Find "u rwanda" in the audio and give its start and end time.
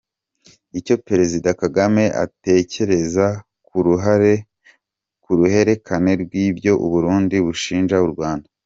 8.05-8.47